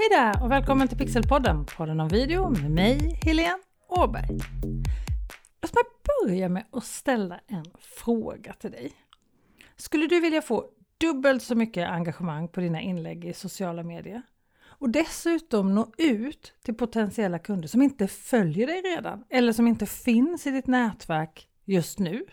Hej 0.00 0.08
där 0.10 0.42
och 0.44 0.50
välkommen 0.50 0.88
till 0.88 0.98
Pixelpodden, 0.98 1.64
podden 1.76 2.00
om 2.00 2.08
video 2.08 2.50
med 2.50 2.70
mig, 2.70 3.20
Helene 3.22 3.58
Åberg. 3.88 4.38
Låt 5.62 5.74
mig 5.74 5.84
börja 6.22 6.48
med 6.48 6.64
att 6.72 6.84
ställa 6.84 7.40
en 7.46 7.64
fråga 7.78 8.52
till 8.52 8.70
dig. 8.70 8.92
Skulle 9.76 10.06
du 10.06 10.20
vilja 10.20 10.42
få 10.42 10.64
dubbelt 10.98 11.42
så 11.42 11.54
mycket 11.54 11.88
engagemang 11.88 12.48
på 12.48 12.60
dina 12.60 12.80
inlägg 12.80 13.24
i 13.24 13.32
sociala 13.32 13.82
medier 13.82 14.22
och 14.64 14.90
dessutom 14.90 15.74
nå 15.74 15.92
ut 15.98 16.54
till 16.62 16.74
potentiella 16.74 17.38
kunder 17.38 17.68
som 17.68 17.82
inte 17.82 18.08
följer 18.08 18.66
dig 18.66 18.82
redan 18.82 19.24
eller 19.30 19.52
som 19.52 19.66
inte 19.66 19.86
finns 19.86 20.46
i 20.46 20.50
ditt 20.50 20.66
nätverk 20.66 21.48
just 21.64 21.98
nu? 21.98 22.24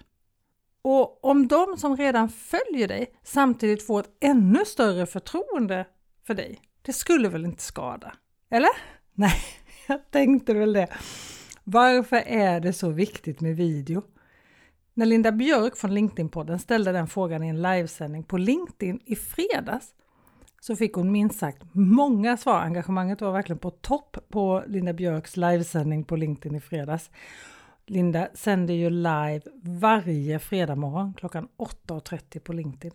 Och 0.81 1.25
om 1.25 1.47
de 1.47 1.77
som 1.77 1.97
redan 1.97 2.29
följer 2.29 2.87
dig 2.87 3.19
samtidigt 3.23 3.87
får 3.87 3.99
ett 3.99 4.17
ännu 4.19 4.65
större 4.65 5.05
förtroende 5.05 5.87
för 6.27 6.33
dig, 6.33 6.61
det 6.85 6.93
skulle 6.93 7.29
väl 7.29 7.45
inte 7.45 7.63
skada? 7.63 8.13
Eller? 8.49 8.69
Nej, 9.13 9.35
jag 9.87 10.11
tänkte 10.11 10.53
väl 10.53 10.73
det. 10.73 10.87
Varför 11.63 12.23
är 12.25 12.59
det 12.59 12.73
så 12.73 12.89
viktigt 12.89 13.41
med 13.41 13.55
video? 13.55 14.03
När 14.93 15.05
Linda 15.05 15.31
Björk 15.31 15.77
från 15.77 15.91
LinkedIn-podden 15.91 16.59
ställde 16.59 16.91
den 16.91 17.07
frågan 17.07 17.43
i 17.43 17.47
en 17.47 17.61
livesändning 17.61 18.23
på 18.23 18.37
LinkedIn 18.37 18.99
i 19.05 19.15
fredags 19.15 19.93
så 20.61 20.75
fick 20.75 20.93
hon 20.93 21.11
minst 21.11 21.39
sagt 21.39 21.63
många 21.71 22.37
svar. 22.37 22.59
Engagemanget 22.59 23.21
var 23.21 23.31
verkligen 23.31 23.59
på 23.59 23.71
topp 23.71 24.17
på 24.29 24.63
Linda 24.67 24.93
Björks 24.93 25.37
livesändning 25.37 26.03
på 26.03 26.15
LinkedIn 26.15 26.55
i 26.57 26.61
fredags. 26.61 27.11
Linda 27.85 28.27
sänder 28.33 28.73
ju 28.73 28.89
live 28.89 29.41
varje 29.61 30.39
fredag 30.39 30.75
morgon 30.75 31.13
klockan 31.13 31.47
8.30 31.57 32.39
på 32.39 32.53
LinkedIn. 32.53 32.91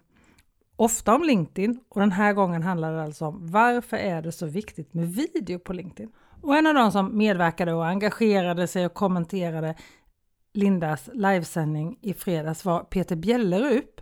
Ofta 0.80 1.14
om 1.14 1.22
LinkedIn 1.22 1.80
och 1.88 2.00
den 2.00 2.12
här 2.12 2.32
gången 2.32 2.62
handlar 2.62 2.92
det 2.92 3.02
alltså 3.02 3.26
om 3.26 3.46
varför 3.46 3.96
är 3.96 4.22
det 4.22 4.32
så 4.32 4.46
viktigt 4.46 4.94
med 4.94 5.14
video 5.14 5.58
på 5.58 5.72
LinkedIn? 5.72 6.12
Och 6.42 6.56
en 6.56 6.66
av 6.66 6.74
de 6.74 6.92
som 6.92 7.18
medverkade 7.18 7.72
och 7.72 7.86
engagerade 7.86 8.66
sig 8.66 8.86
och 8.86 8.94
kommenterade 8.94 9.74
Lindas 10.52 11.10
livesändning 11.12 11.98
i 12.02 12.14
fredags 12.14 12.64
var 12.64 12.80
Peter 12.80 13.16
Bjällerup. 13.16 14.00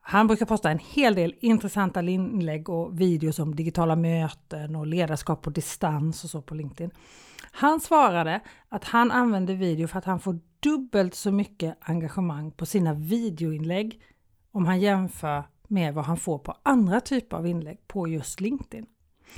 Han 0.00 0.26
brukar 0.26 0.46
posta 0.46 0.70
en 0.70 0.78
hel 0.78 1.14
del 1.14 1.34
intressanta 1.40 2.02
inlägg 2.02 2.68
och 2.68 3.00
videos 3.00 3.38
om 3.38 3.54
digitala 3.54 3.96
möten 3.96 4.76
och 4.76 4.86
ledarskap 4.86 5.42
på 5.42 5.50
distans 5.50 6.24
och 6.24 6.30
så 6.30 6.42
på 6.42 6.54
LinkedIn. 6.54 6.90
Han 7.52 7.80
svarade 7.80 8.40
att 8.68 8.84
han 8.84 9.10
använder 9.10 9.54
video 9.54 9.88
för 9.88 9.98
att 9.98 10.04
han 10.04 10.20
får 10.20 10.38
dubbelt 10.60 11.14
så 11.14 11.32
mycket 11.32 11.76
engagemang 11.80 12.50
på 12.50 12.66
sina 12.66 12.94
videoinlägg 12.94 14.02
om 14.52 14.66
han 14.66 14.80
jämför 14.80 15.44
med 15.74 15.94
vad 15.94 16.04
han 16.04 16.16
får 16.16 16.38
på 16.38 16.56
andra 16.62 17.00
typer 17.00 17.36
av 17.36 17.46
inlägg 17.46 17.88
på 17.88 18.08
just 18.08 18.40
LinkedIn. 18.40 18.86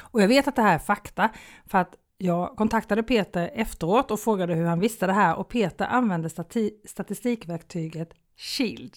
Och 0.00 0.22
jag 0.22 0.28
vet 0.28 0.48
att 0.48 0.56
det 0.56 0.62
här 0.62 0.74
är 0.74 0.78
fakta 0.78 1.30
för 1.66 1.78
att 1.78 1.96
jag 2.18 2.56
kontaktade 2.56 3.02
Peter 3.02 3.50
efteråt 3.54 4.10
och 4.10 4.20
frågade 4.20 4.54
hur 4.54 4.64
han 4.64 4.80
visste 4.80 5.06
det 5.06 5.12
här 5.12 5.36
och 5.36 5.48
Peter 5.48 5.86
använde 5.86 6.30
stati 6.30 6.80
statistikverktyget 6.84 8.14
Shield 8.36 8.96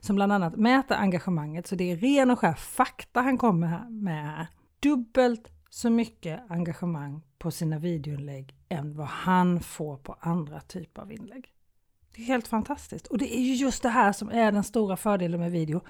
som 0.00 0.16
bland 0.16 0.32
annat 0.32 0.56
mäter 0.56 0.96
engagemanget 0.96 1.66
så 1.66 1.74
det 1.74 1.92
är 1.92 1.96
ren 1.96 2.30
och 2.30 2.38
skär 2.38 2.54
fakta 2.54 3.20
han 3.20 3.38
kommer 3.38 3.90
med 3.90 4.24
här. 4.24 4.46
Dubbelt 4.80 5.52
så 5.70 5.90
mycket 5.90 6.40
engagemang 6.48 7.22
på 7.38 7.50
sina 7.50 7.78
videoinlägg 7.78 8.54
än 8.68 8.96
vad 8.96 9.06
han 9.06 9.60
får 9.60 9.96
på 9.96 10.16
andra 10.20 10.60
typer 10.60 11.02
av 11.02 11.12
inlägg. 11.12 11.52
Det 12.14 12.22
är 12.22 12.26
helt 12.26 12.48
fantastiskt 12.48 13.06
och 13.06 13.18
det 13.18 13.36
är 13.36 13.40
ju 13.40 13.54
just 13.54 13.82
det 13.82 13.88
här 13.88 14.12
som 14.12 14.28
är 14.28 14.52
den 14.52 14.64
stora 14.64 14.96
fördelen 14.96 15.40
med 15.40 15.52
video. 15.52 15.80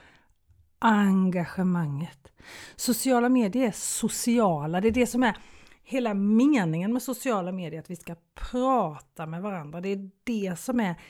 Engagemanget. 0.78 2.32
Sociala 2.76 3.28
medier 3.28 3.66
är 3.66 3.72
sociala, 3.72 4.80
det 4.80 4.88
är 4.88 4.92
det 4.92 5.06
som 5.06 5.22
är 5.22 5.36
hela 5.82 6.14
meningen 6.14 6.92
med 6.92 7.02
sociala 7.02 7.52
medier, 7.52 7.80
att 7.80 7.90
vi 7.90 7.96
ska 7.96 8.14
prata 8.50 9.26
med 9.26 9.42
varandra. 9.42 9.80
Det 9.80 9.88
är 9.88 10.10
det 10.24 10.58
som 10.58 10.80
är 10.80 11.00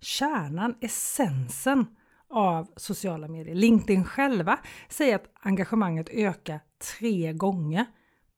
kärnan, 0.00 0.74
essensen 0.80 1.86
av 2.30 2.68
sociala 2.76 3.28
medier. 3.28 3.54
LinkedIn 3.54 4.04
själva 4.04 4.58
säger 4.88 5.16
att 5.16 5.30
engagemanget 5.40 6.08
ökar 6.08 6.60
tre 6.96 7.32
gånger 7.32 7.86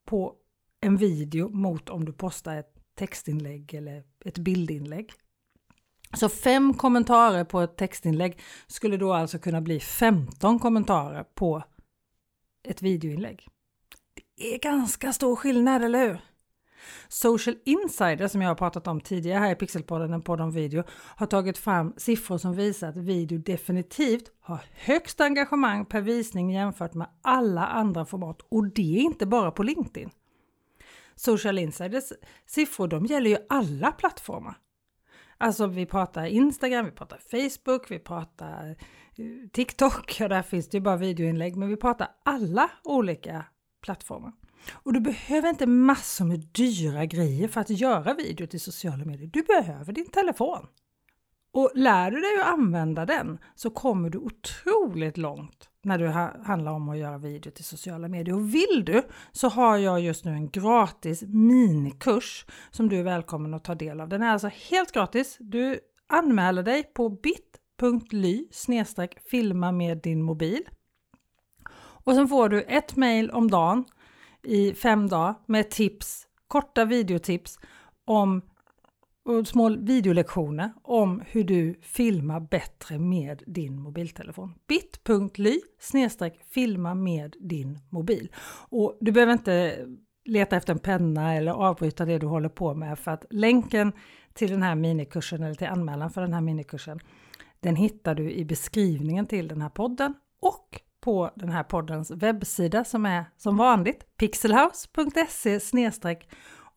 på 0.05 0.35
en 0.81 0.97
video 0.97 1.49
mot 1.49 1.89
om 1.89 2.05
du 2.05 2.13
postar 2.13 2.57
ett 2.57 2.75
textinlägg 2.95 3.75
eller 3.75 4.05
ett 4.25 4.39
bildinlägg. 4.39 5.13
Så 6.15 6.29
fem 6.29 6.75
kommentarer 6.75 7.45
på 7.45 7.61
ett 7.61 7.77
textinlägg 7.77 8.39
skulle 8.67 8.97
då 8.97 9.13
alltså 9.13 9.39
kunna 9.39 9.61
bli 9.61 9.81
15 9.81 10.59
kommentarer 10.59 11.25
på 11.35 11.63
ett 12.63 12.83
videoinlägg. 12.83 13.49
Det 14.37 14.55
är 14.55 14.59
ganska 14.59 15.13
stor 15.13 15.37
skillnad, 15.37 15.85
eller 15.85 16.09
hur? 16.09 16.21
Social 17.09 17.57
Insider 17.65 18.29
som 18.29 18.43
jag 18.43 18.51
har 18.51 18.55
pratat 18.55 18.87
om 18.87 19.01
tidigare 19.01 19.39
här 19.39 19.53
i 19.53 19.55
Pixelpodden, 19.55 20.13
en 20.13 20.23
podd 20.23 20.41
om 20.41 20.51
video, 20.51 20.83
har 20.91 21.27
tagit 21.27 21.59
fram 21.59 21.95
siffror 21.97 22.39
som 22.39 22.55
visar 22.55 22.89
att 22.89 22.97
video 22.97 23.39
definitivt 23.39 24.33
har 24.41 24.61
högst 24.73 25.21
engagemang 25.21 25.85
per 25.85 26.01
visning 26.01 26.51
jämfört 26.51 26.95
med 26.95 27.09
alla 27.23 27.67
andra 27.67 28.05
format 28.05 28.41
och 28.49 28.67
det 28.67 28.99
är 28.99 29.01
inte 29.01 29.27
bara 29.27 29.51
på 29.51 29.63
LinkedIn. 29.63 30.11
Social 31.15 31.59
Insiders 31.59 32.13
siffror 32.47 32.89
de 32.89 33.07
gäller 33.07 33.31
ju 33.31 33.37
alla 33.49 33.93
plattformar. 33.93 34.59
Alltså 35.43 35.67
vi 35.67 35.87
pratar 35.87 36.27
Instagram, 36.27 36.85
vi 36.85 36.91
pratar 36.91 37.19
Facebook, 37.31 37.91
vi 37.91 37.99
pratar 37.99 38.69
eh, 39.17 39.49
TikTok, 39.53 40.21
ja 40.21 40.29
där 40.29 40.43
finns 40.43 40.69
det 40.69 40.77
ju 40.77 40.81
bara 40.81 40.97
videoinlägg, 40.97 41.57
men 41.57 41.69
vi 41.69 41.77
pratar 41.77 42.09
alla 42.25 42.71
olika 42.85 43.45
plattformar. 43.83 44.33
Och 44.73 44.93
du 44.93 45.01
behöver 45.01 45.49
inte 45.49 45.67
massor 45.67 46.25
med 46.25 46.41
dyra 46.53 47.05
grejer 47.05 47.49
för 47.49 47.61
att 47.61 47.71
göra 47.71 48.15
video 48.15 48.47
till 48.47 48.61
sociala 48.61 49.05
medier. 49.05 49.31
Du 49.33 49.43
behöver 49.43 49.93
din 49.93 50.11
telefon. 50.11 50.67
Och 51.53 51.71
lär 51.75 52.11
du 52.11 52.21
dig 52.21 52.41
att 52.41 52.47
använda 52.47 53.07
den 53.07 53.39
så 53.55 53.71
kommer 53.71 54.11
du 54.11 54.19
otroligt 54.19 55.17
långt 55.17 55.69
när 55.83 55.99
det 55.99 56.11
handlar 56.45 56.73
om 56.73 56.89
att 56.89 56.99
göra 56.99 57.19
video 57.19 57.51
till 57.51 57.65
sociala 57.65 58.09
medier. 58.09 58.35
Och 58.35 58.55
vill 58.55 58.83
du 58.85 59.03
så 59.33 59.49
har 59.49 59.77
jag 59.77 60.01
just 60.01 60.25
nu 60.25 60.33
en 60.33 60.51
gratis 60.51 61.23
minikurs 61.23 62.47
som 62.71 62.89
du 62.89 62.99
är 62.99 63.03
välkommen 63.03 63.55
att 63.55 63.65
ta 63.65 63.75
del 63.75 64.01
av. 64.01 64.09
Den 64.09 64.23
är 64.23 64.31
alltså 64.31 64.51
helt 64.71 64.93
gratis. 64.93 65.37
Du 65.41 65.81
anmäler 66.07 66.63
dig 66.63 66.83
på 66.83 67.09
bit.ly 67.09 68.47
filma 69.31 69.73
med 69.73 69.99
din 69.99 70.23
mobil. 70.23 70.63
Och 72.05 72.15
sen 72.15 72.29
får 72.29 72.49
du 72.49 72.63
ett 72.63 72.97
mail 72.97 73.31
om 73.31 73.51
dagen 73.51 73.85
i 74.43 74.75
fem 74.75 75.09
dagar 75.09 75.35
med 75.47 75.71
tips, 75.71 76.27
korta 76.49 76.85
videotips 76.85 77.59
om 78.05 78.43
och 79.25 79.47
små 79.47 79.69
videolektioner 79.69 80.73
om 80.83 81.23
hur 81.27 81.45
du 81.45 81.75
filmar 81.83 82.41
bättre 82.41 82.99
med 82.99 83.43
din 83.47 83.81
mobiltelefon. 83.81 84.55
bit.ly 84.69 85.61
filma 86.51 86.95
med 86.95 87.37
din 87.41 87.79
mobil. 87.89 88.33
Och 88.69 88.99
du 89.01 89.13
behöver 89.13 89.33
inte 89.33 89.87
leta 90.25 90.57
efter 90.57 90.73
en 90.73 90.79
penna 90.79 91.35
eller 91.35 91.53
avbryta 91.53 92.05
det 92.05 92.19
du 92.19 92.27
håller 92.27 92.49
på 92.49 92.75
med 92.75 92.99
för 92.99 93.11
att 93.11 93.25
länken 93.31 93.93
till 94.33 94.51
den 94.51 94.63
här 94.63 94.75
minikursen 94.75 95.43
eller 95.43 95.55
till 95.55 95.67
anmälan 95.67 96.11
för 96.11 96.21
den 96.21 96.33
här 96.33 96.41
minikursen 96.41 97.01
den 97.61 97.77
hittar 97.77 98.15
du 98.15 98.31
i 98.31 98.45
beskrivningen 98.45 99.27
till 99.27 99.49
den 99.49 99.63
här 99.63 99.69
podden 99.69 100.15
och 100.41 100.81
på 101.01 101.31
den 101.35 101.49
här 101.49 101.63
poddens 101.63 102.11
webbsida 102.11 102.85
som 102.85 103.07
är 103.07 103.25
som 103.37 103.57
vanligt 103.57 104.17
pixelhouse.se 104.17 105.61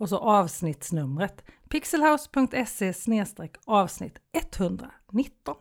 och 0.03 0.09
så 0.09 0.18
avsnittsnumret 0.18 1.44
pixelhouse.se 1.69 2.94
avsnitt 3.66 4.18
119. 4.34 5.56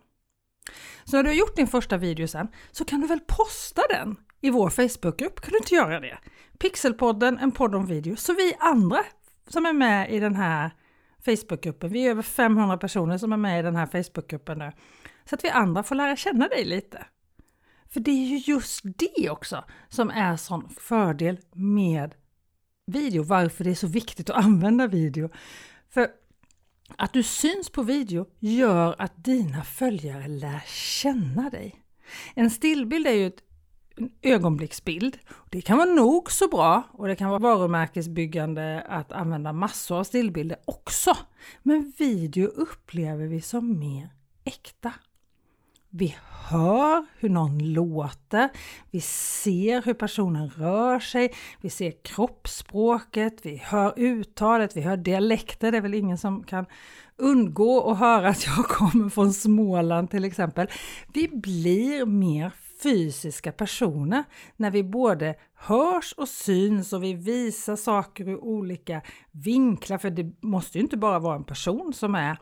Så 1.05 1.17
när 1.17 1.23
du 1.23 1.29
har 1.29 1.35
gjort 1.35 1.57
din 1.57 1.67
första 1.67 1.97
video 1.97 2.29
sen 2.29 2.49
så 2.71 2.85
kan 2.85 3.01
du 3.01 3.07
väl 3.07 3.21
posta 3.21 3.83
den 3.91 4.17
i 4.41 4.51
vår 4.51 4.71
Facebookgrupp? 4.71 5.41
Kan 5.41 5.51
du 5.51 5.59
inte 5.59 5.75
göra 5.75 6.01
det? 6.01 6.19
Pixelpodden, 6.59 7.39
en 7.39 7.53
podd 7.53 7.75
om 7.75 7.87
video, 7.87 8.17
så 8.17 8.33
vi 8.35 8.55
andra 8.59 8.99
som 9.49 9.67
är 9.67 9.73
med 9.73 10.13
i 10.13 10.21
den 10.21 10.35
här 10.35 10.71
Facebookgruppen, 11.25 11.93
vi 11.93 12.07
är 12.07 12.11
över 12.11 12.23
500 12.23 12.79
personer 12.79 13.19
som 13.19 13.33
är 13.33 13.37
med 13.37 13.61
i 13.61 13.63
den 13.63 13.77
här 13.77 13.87
Facebookgruppen 13.87 14.59
nu, 14.59 14.73
så 15.25 15.35
att 15.35 15.45
vi 15.45 15.51
andra 15.51 15.83
får 15.83 15.95
lära 15.95 16.17
känna 16.17 16.49
dig 16.49 16.65
lite. 16.65 17.07
För 17.89 18.01
det 18.01 18.11
är 18.11 18.27
ju 18.27 18.37
just 18.37 18.81
det 18.85 19.31
också 19.31 19.65
som 19.89 20.11
är 20.11 20.37
sån 20.37 20.69
fördel 20.69 21.39
med 21.53 22.15
video, 22.87 23.23
varför 23.23 23.65
det 23.65 23.71
är 23.71 23.75
så 23.75 23.87
viktigt 23.87 24.31
att 24.31 24.45
använda 24.45 24.87
video. 24.87 25.29
För 25.89 26.09
att 26.97 27.13
du 27.13 27.23
syns 27.23 27.71
på 27.71 27.83
video 27.83 28.27
gör 28.39 28.95
att 28.99 29.25
dina 29.25 29.65
följare 29.65 30.29
lär 30.29 30.63
känna 30.67 31.51
dig. 31.51 31.85
En 32.35 32.51
stillbild 32.51 33.07
är 33.07 33.13
ju 33.13 33.27
ett 33.27 33.43
en 33.97 34.11
ögonblicksbild. 34.23 35.19
Det 35.51 35.61
kan 35.61 35.79
vara 35.79 35.91
nog 35.91 36.33
så 36.33 36.49
bra 36.49 36.83
och 36.93 37.09
det 37.09 37.17
kan 37.17 37.29
vara 37.29 37.39
varumärkesbyggande 37.39 38.87
att 38.89 39.13
använda 39.13 39.53
massor 39.53 39.99
av 39.99 40.05
stillbilder 40.05 40.59
också. 40.65 41.17
Men 41.63 41.93
video 41.99 42.47
upplever 42.47 43.27
vi 43.27 43.41
som 43.41 43.79
mer 43.79 44.09
äkta. 44.45 44.93
Vi 45.95 46.17
hör 46.49 47.07
hur 47.19 47.29
någon 47.29 47.73
låter, 47.73 48.49
vi 48.91 49.01
ser 49.01 49.83
hur 49.83 49.95
personen 49.95 50.51
rör 50.51 51.01
sig, 51.01 51.35
vi 51.61 51.71
ser 51.71 51.93
kroppsspråket, 52.05 53.47
vi 53.47 53.57
hör 53.57 53.95
uttalet, 53.97 54.77
vi 54.77 54.81
hör 54.81 54.97
dialekter, 54.97 55.73
det 55.73 55.79
är 55.79 55.83
väl 55.83 55.95
ingen 55.95 56.19
som 56.19 56.45
kan 56.45 56.67
undgå 57.17 57.91
att 57.91 57.99
höra 57.99 58.29
att 58.29 58.47
jag 58.47 58.65
kommer 58.69 59.09
från 59.09 59.33
Småland 59.33 60.11
till 60.11 60.25
exempel. 60.25 60.67
Vi 61.13 61.29
blir 61.29 62.07
mer 62.07 62.53
fysiska 62.83 63.53
personer 63.53 64.25
när 64.57 64.71
vi 64.71 64.85
både 64.85 65.35
hörs 65.55 66.15
och 66.17 66.29
syns 66.29 66.93
och 66.93 67.03
vi 67.03 67.15
visar 67.15 67.77
saker 67.77 68.29
ur 68.29 68.45
olika 68.45 69.03
vinklar. 69.31 69.99
För 69.99 70.11
det 70.11 70.43
måste 70.43 70.79
ju 70.79 70.83
inte 70.83 70.97
bara 70.97 71.19
vara 71.19 71.37
en 71.37 71.45
person 71.45 71.93
som 71.93 72.15
är 72.15 72.37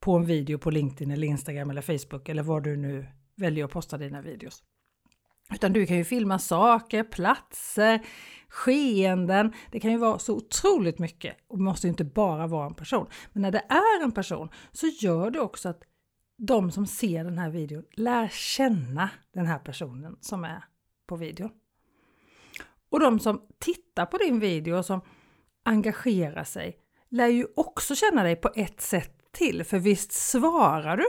på 0.00 0.16
en 0.16 0.24
video 0.24 0.58
på 0.58 0.70
LinkedIn 0.70 1.10
eller 1.10 1.26
Instagram 1.26 1.70
eller 1.70 1.82
Facebook 1.82 2.28
eller 2.28 2.42
var 2.42 2.60
du 2.60 2.76
nu 2.76 3.06
väljer 3.36 3.64
att 3.64 3.70
posta 3.70 3.98
dina 3.98 4.22
videos. 4.22 4.62
Utan 5.54 5.72
du 5.72 5.86
kan 5.86 5.96
ju 5.96 6.04
filma 6.04 6.38
saker, 6.38 7.04
platser, 7.04 8.06
skeenden. 8.48 9.52
Det 9.70 9.80
kan 9.80 9.90
ju 9.90 9.98
vara 9.98 10.18
så 10.18 10.36
otroligt 10.36 10.98
mycket 10.98 11.36
och 11.48 11.58
måste 11.58 11.88
inte 11.88 12.04
bara 12.04 12.46
vara 12.46 12.66
en 12.66 12.74
person. 12.74 13.06
Men 13.32 13.42
när 13.42 13.50
det 13.50 13.64
är 13.68 14.04
en 14.04 14.12
person 14.12 14.48
så 14.72 14.86
gör 14.86 15.30
det 15.30 15.40
också 15.40 15.68
att 15.68 15.82
de 16.36 16.70
som 16.70 16.86
ser 16.86 17.24
den 17.24 17.38
här 17.38 17.50
videon 17.50 17.84
lär 17.92 18.28
känna 18.28 19.10
den 19.32 19.46
här 19.46 19.58
personen 19.58 20.16
som 20.20 20.44
är 20.44 20.64
på 21.06 21.16
videon. 21.16 21.50
Och 22.90 23.00
de 23.00 23.18
som 23.18 23.46
tittar 23.58 24.06
på 24.06 24.18
din 24.18 24.40
video 24.40 24.76
och 24.76 24.86
som 24.86 25.00
engagerar 25.62 26.44
sig 26.44 26.78
lär 27.08 27.26
ju 27.26 27.46
också 27.56 27.94
känna 27.94 28.22
dig 28.22 28.36
på 28.36 28.50
ett 28.54 28.80
sätt 28.80 29.19
till. 29.32 29.64
För 29.64 29.78
visst 29.78 30.12
svarar 30.12 30.96
du 30.96 31.06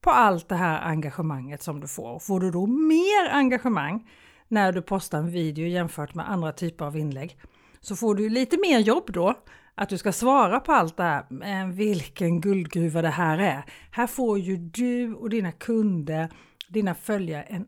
på 0.00 0.10
allt 0.10 0.48
det 0.48 0.54
här 0.54 0.80
engagemanget 0.82 1.62
som 1.62 1.80
du 1.80 1.88
får. 1.88 2.18
Får 2.18 2.40
du 2.40 2.50
då 2.50 2.66
mer 2.66 3.30
engagemang 3.30 4.10
när 4.48 4.72
du 4.72 4.82
postar 4.82 5.18
en 5.18 5.30
video 5.30 5.66
jämfört 5.66 6.14
med 6.14 6.30
andra 6.30 6.52
typer 6.52 6.84
av 6.84 6.96
inlägg 6.96 7.38
så 7.80 7.96
får 7.96 8.14
du 8.14 8.28
lite 8.28 8.58
mer 8.58 8.78
jobb 8.78 9.04
då 9.12 9.34
att 9.74 9.88
du 9.88 9.98
ska 9.98 10.12
svara 10.12 10.60
på 10.60 10.72
allt 10.72 10.96
det 10.96 11.02
här. 11.02 11.26
Men 11.30 11.72
vilken 11.72 12.40
guldgruva 12.40 13.02
det 13.02 13.08
här 13.08 13.38
är! 13.38 13.64
Här 13.90 14.06
får 14.06 14.38
ju 14.38 14.56
du 14.56 15.14
och 15.14 15.30
dina 15.30 15.52
kunder, 15.52 16.28
dina 16.68 16.94
följare 16.94 17.42
en 17.42 17.66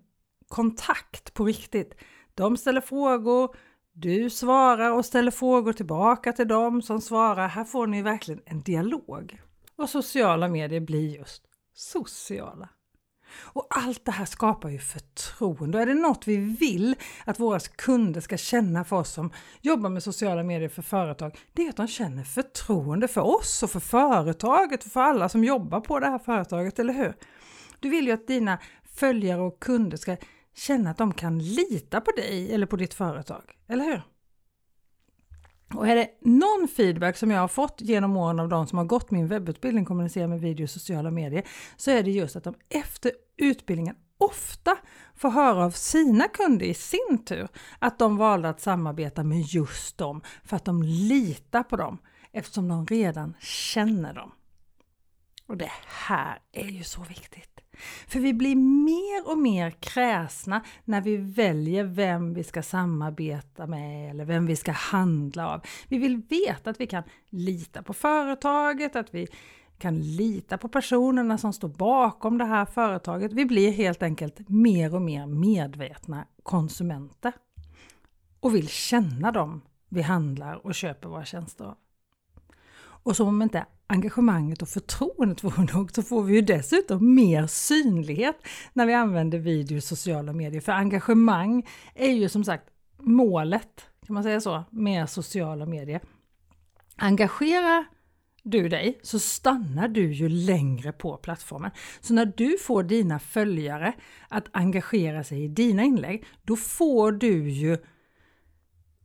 kontakt 0.49 1.34
på 1.34 1.44
riktigt. 1.44 1.94
De 2.34 2.56
ställer 2.56 2.81
frågor, 2.81 3.56
du 3.92 4.31
svarar 4.31 4.92
och 4.92 5.04
ställer 5.04 5.31
frågor 5.31 5.72
tillbaka 5.72 6.32
till 6.32 6.49
dem 6.49 6.82
som 6.82 7.00
svarar. 7.00 7.49
Här 7.49 7.64
får 7.64 7.87
ni 7.87 8.02
verkligen 8.02 8.40
en 8.46 8.60
dialog. 8.60 9.40
Och 9.78 9.90
sociala 9.90 10.49
medier 10.49 10.81
blir 10.81 11.17
just 11.17 11.43
sociala. 11.75 12.69
Och 13.38 13.67
allt 13.70 14.05
det 14.05 14.11
här 14.11 14.25
skapar 14.25 14.69
ju 14.69 14.78
förtroende. 14.78 15.78
Och 15.78 15.82
är 15.82 15.87
det 15.87 15.94
något 15.94 16.28
vi 16.28 16.37
vill 16.37 16.96
att 17.25 17.40
våra 17.40 17.61
kunder 17.61 18.20
ska 18.20 18.37
känna 18.37 18.84
för 18.84 18.96
oss 18.96 19.12
som 19.12 19.32
jobbar 19.61 19.90
med 19.90 20.02
sociala 20.02 20.43
medier 20.43 20.69
för 20.69 20.82
företag, 20.82 21.38
det 21.52 21.62
är 21.62 21.69
att 21.70 21.76
de 21.76 21.88
känner 21.88 22.25
förtroende 22.25 23.08
för 23.08 23.20
oss 23.20 23.62
och 23.62 23.70
för 23.70 23.81
företaget 23.81 24.84
och 24.84 24.93
för 24.93 25.00
alla 25.00 25.28
som 25.28 25.44
jobbar 25.44 25.81
på 25.81 26.00
det 26.00 26.06
här 26.06 26.19
företaget, 26.19 26.78
eller 26.78 26.94
hur? 26.94 27.14
Du 27.81 27.88
vill 27.88 28.06
ju 28.06 28.12
att 28.12 28.26
dina 28.26 28.58
följare 28.84 29.40
och 29.40 29.61
kunder 29.61 29.96
ska 29.96 30.17
känna 30.55 30.90
att 30.90 30.99
de 30.99 31.12
kan 31.12 31.38
lita 31.38 32.00
på 32.00 32.11
dig 32.11 32.55
eller 32.55 32.67
på 32.67 32.76
ditt 32.76 32.94
företag, 32.94 33.43
eller 33.69 33.84
hur? 33.84 34.02
Och 35.74 35.88
är 35.88 35.96
det 35.96 36.10
någon 36.20 36.68
feedback 36.76 37.16
som 37.16 37.30
jag 37.30 37.40
har 37.40 37.48
fått 37.48 37.80
genom 37.80 38.16
åren 38.16 38.40
av 38.40 38.48
de 38.48 38.66
som 38.66 38.78
har 38.78 38.84
gått 38.84 39.10
min 39.10 39.28
webbutbildning 39.28 39.84
kommunicera 39.84 40.28
med 40.28 40.40
video 40.40 40.64
och 40.64 40.70
sociala 40.70 41.10
medier 41.10 41.42
så 41.76 41.90
är 41.90 42.02
det 42.02 42.10
just 42.10 42.36
att 42.36 42.44
de 42.44 42.54
efter 42.68 43.12
utbildningen 43.36 43.96
ofta 44.18 44.76
får 45.14 45.30
höra 45.30 45.64
av 45.64 45.70
sina 45.70 46.28
kunder 46.28 46.66
i 46.66 46.74
sin 46.74 47.24
tur 47.26 47.48
att 47.78 47.98
de 47.98 48.16
valde 48.16 48.48
att 48.48 48.60
samarbeta 48.60 49.24
med 49.24 49.40
just 49.40 49.98
dem 49.98 50.22
för 50.44 50.56
att 50.56 50.64
de 50.64 50.82
litar 50.82 51.62
på 51.62 51.76
dem 51.76 51.98
eftersom 52.32 52.68
de 52.68 52.86
redan 52.86 53.34
känner 53.40 54.14
dem. 54.14 54.32
Och 55.46 55.56
det 55.56 55.70
här 55.86 56.38
är 56.52 56.68
ju 56.68 56.84
så 56.84 57.02
viktigt. 57.02 57.60
För 58.08 58.20
vi 58.20 58.34
blir 58.34 58.56
mer 58.56 59.31
och 59.31 59.38
mer 59.38 59.70
kräsna 59.70 60.62
när 60.84 61.00
vi 61.00 61.17
väljer 61.17 61.84
vem 61.84 62.34
vi 62.34 62.44
ska 62.44 62.62
samarbeta 62.62 63.67
med 63.67 64.11
eller 64.11 64.25
vem 64.25 64.46
vi 64.46 64.56
ska 64.56 64.73
handla 64.73 65.49
av. 65.49 65.61
Vi 65.88 65.99
vill 65.99 66.23
veta 66.28 66.70
att 66.70 66.81
vi 66.81 66.87
kan 66.87 67.02
lita 67.31 67.82
på 67.82 67.93
företaget, 67.93 68.96
att 68.96 69.14
vi 69.14 69.26
kan 69.78 70.00
lita 70.00 70.58
på 70.58 70.69
personerna 70.69 71.38
som 71.38 71.52
står 71.52 71.69
bakom 71.69 72.38
det 72.38 72.44
här 72.44 72.64
företaget. 72.64 73.32
Vi 73.32 73.44
blir 73.44 73.73
helt 73.73 74.02
enkelt 74.02 74.49
mer 74.49 74.94
och 74.94 75.02
mer 75.02 75.26
medvetna 75.26 76.25
konsumenter 76.43 77.32
och 78.40 78.55
vill 78.55 78.69
känna 78.69 79.32
dem 79.32 79.61
vi 79.88 80.02
handlar 80.02 80.67
och 80.67 80.75
köper 80.75 81.08
våra 81.08 81.25
tjänster 81.25 81.64
av. 81.64 81.76
Och 83.06 83.16
som 83.16 83.28
om 83.28 83.42
inte 83.42 83.66
engagemanget 83.86 84.62
och 84.62 84.68
förtroendet 84.68 85.44
vore 85.44 85.74
nog 85.74 85.92
så 85.92 86.02
får 86.02 86.22
vi 86.22 86.34
ju 86.34 86.40
dessutom 86.40 87.14
mer 87.14 87.46
synlighet 87.46 88.36
när 88.72 88.86
vi 88.86 88.94
använder 88.94 89.38
video 89.38 89.76
och 89.76 89.82
sociala 89.82 90.32
medier. 90.32 90.60
För 90.60 90.72
engagemang 90.72 91.66
är 91.94 92.12
ju 92.12 92.28
som 92.28 92.44
sagt 92.44 92.64
målet, 92.98 93.88
kan 94.06 94.14
man 94.14 94.22
säga 94.22 94.40
så, 94.40 94.64
med 94.70 95.10
sociala 95.10 95.66
medier. 95.66 96.00
Engagerar 96.96 97.84
du 98.42 98.68
dig 98.68 98.98
så 99.02 99.18
stannar 99.18 99.88
du 99.88 100.12
ju 100.12 100.28
längre 100.28 100.92
på 100.92 101.16
plattformen. 101.16 101.70
Så 102.00 102.14
när 102.14 102.32
du 102.36 102.58
får 102.58 102.82
dina 102.82 103.18
följare 103.18 103.92
att 104.28 104.48
engagera 104.52 105.24
sig 105.24 105.44
i 105.44 105.48
dina 105.48 105.82
inlägg, 105.84 106.24
då 106.42 106.56
får 106.56 107.12
du 107.12 107.50
ju 107.50 107.78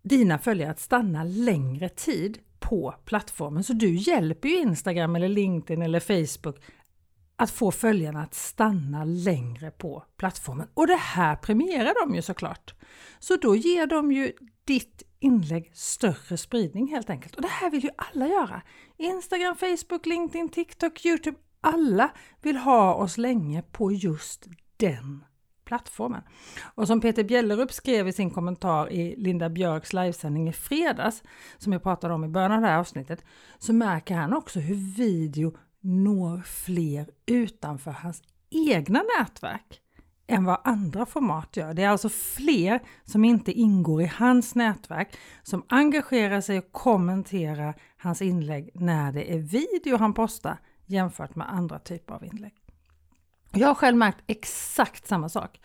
dina 0.03 0.37
följare 0.37 0.71
att 0.71 0.79
stanna 0.79 1.23
längre 1.23 1.89
tid 1.89 2.39
på 2.71 2.95
plattformen. 3.05 3.63
Så 3.63 3.73
du 3.73 3.95
hjälper 3.95 4.49
ju 4.49 4.57
Instagram 4.57 5.15
eller 5.15 5.27
LinkedIn 5.27 5.81
eller 5.81 5.99
Facebook 5.99 6.55
att 7.35 7.51
få 7.51 7.71
följarna 7.71 8.23
att 8.23 8.33
stanna 8.33 9.03
längre 9.03 9.71
på 9.71 10.03
plattformen. 10.17 10.67
Och 10.73 10.87
det 10.87 10.95
här 10.95 11.35
premierar 11.35 12.05
de 12.05 12.15
ju 12.15 12.21
såklart. 12.21 12.73
Så 13.19 13.35
då 13.35 13.55
ger 13.55 13.87
de 13.87 14.11
ju 14.11 14.33
ditt 14.65 15.03
inlägg 15.19 15.71
större 15.73 16.37
spridning 16.37 16.87
helt 16.87 17.09
enkelt. 17.09 17.35
Och 17.35 17.41
det 17.41 17.47
här 17.47 17.69
vill 17.71 17.83
ju 17.83 17.89
alla 17.95 18.27
göra. 18.27 18.61
Instagram, 18.97 19.55
Facebook, 19.55 20.05
LinkedIn, 20.05 20.49
TikTok, 20.49 21.05
Youtube. 21.05 21.37
Alla 21.61 22.11
vill 22.41 22.57
ha 22.57 22.93
oss 22.93 23.17
länge 23.17 23.61
på 23.61 23.91
just 23.91 24.47
den 24.77 25.23
plattformen. 25.71 26.21
Och 26.75 26.87
som 26.87 27.01
Peter 27.01 27.23
Bjellerup 27.23 27.71
skrev 27.71 28.07
i 28.07 28.13
sin 28.13 28.31
kommentar 28.31 28.91
i 28.91 29.15
Linda 29.15 29.49
Björks 29.49 29.93
livesändning 29.93 30.49
i 30.49 30.53
fredags, 30.53 31.23
som 31.57 31.73
jag 31.73 31.83
pratade 31.83 32.13
om 32.13 32.23
i 32.23 32.27
början 32.27 32.51
av 32.51 32.61
det 32.61 32.67
här 32.67 32.79
avsnittet, 32.79 33.23
så 33.59 33.73
märker 33.73 34.15
han 34.15 34.33
också 34.33 34.59
hur 34.59 34.95
video 34.95 35.57
når 35.81 36.41
fler 36.41 37.09
utanför 37.25 37.91
hans 37.91 38.23
egna 38.49 39.03
nätverk 39.19 39.81
än 40.27 40.43
vad 40.43 40.61
andra 40.63 41.05
format 41.05 41.57
gör. 41.57 41.73
Det 41.73 41.83
är 41.83 41.89
alltså 41.89 42.09
fler 42.09 42.79
som 43.05 43.25
inte 43.25 43.51
ingår 43.51 44.01
i 44.01 44.05
hans 44.05 44.55
nätverk 44.55 45.17
som 45.43 45.63
engagerar 45.69 46.41
sig 46.41 46.57
och 46.57 46.71
kommenterar 46.71 47.75
hans 47.97 48.21
inlägg 48.21 48.71
när 48.73 49.11
det 49.11 49.33
är 49.33 49.37
video 49.37 49.97
han 49.97 50.13
postar 50.13 50.57
jämfört 50.85 51.35
med 51.35 51.53
andra 51.53 51.79
typer 51.79 52.13
av 52.13 52.25
inlägg. 52.25 52.60
Jag 53.53 53.67
har 53.67 53.75
själv 53.75 53.97
märkt 53.97 54.23
exakt 54.27 55.07
samma 55.07 55.29
sak. 55.29 55.61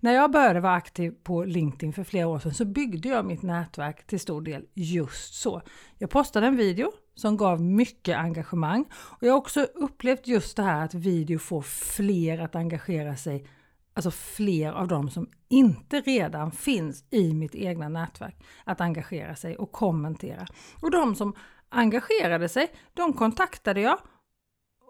När 0.00 0.12
jag 0.12 0.30
började 0.30 0.60
vara 0.60 0.74
aktiv 0.74 1.14
på 1.22 1.44
LinkedIn 1.44 1.92
för 1.92 2.04
flera 2.04 2.26
år 2.26 2.38
sedan 2.38 2.54
så 2.54 2.64
byggde 2.64 3.08
jag 3.08 3.24
mitt 3.24 3.42
nätverk 3.42 4.06
till 4.06 4.20
stor 4.20 4.42
del 4.42 4.66
just 4.74 5.34
så. 5.34 5.62
Jag 5.98 6.10
postade 6.10 6.46
en 6.46 6.56
video 6.56 6.92
som 7.14 7.36
gav 7.36 7.60
mycket 7.60 8.16
engagemang 8.18 8.84
och 8.92 9.22
jag 9.22 9.32
har 9.32 9.38
också 9.38 9.60
upplevt 9.60 10.26
just 10.26 10.56
det 10.56 10.62
här 10.62 10.84
att 10.84 10.94
video 10.94 11.38
får 11.38 11.62
fler 11.62 12.38
att 12.38 12.54
engagera 12.54 13.16
sig, 13.16 13.46
alltså 13.94 14.10
fler 14.10 14.72
av 14.72 14.88
dem 14.88 15.10
som 15.10 15.28
inte 15.48 16.00
redan 16.00 16.52
finns 16.52 17.04
i 17.10 17.34
mitt 17.34 17.54
egna 17.54 17.88
nätverk, 17.88 18.36
att 18.64 18.80
engagera 18.80 19.36
sig 19.36 19.56
och 19.56 19.72
kommentera. 19.72 20.46
Och 20.82 20.90
de 20.90 21.14
som 21.14 21.34
engagerade 21.68 22.48
sig, 22.48 22.74
de 22.94 23.12
kontaktade 23.12 23.80
jag 23.80 23.98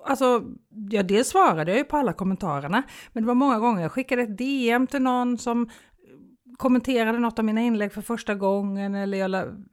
Alltså, 0.04 0.44
ja, 0.90 1.02
dels 1.02 1.28
svarade 1.28 1.70
jag 1.70 1.78
ju 1.78 1.84
på 1.84 1.96
alla 1.96 2.12
kommentarerna, 2.12 2.82
men 3.12 3.22
det 3.22 3.26
var 3.26 3.34
många 3.34 3.58
gånger 3.58 3.82
jag 3.82 3.92
skickade 3.92 4.22
ett 4.22 4.38
DM 4.38 4.86
till 4.86 5.02
någon 5.02 5.38
som 5.38 5.70
kommenterade 6.58 7.18
något 7.18 7.38
av 7.38 7.44
mina 7.44 7.60
inlägg 7.60 7.92
för 7.92 8.02
första 8.02 8.34
gången 8.34 8.94
eller 8.94 9.18
jag 9.18 9.64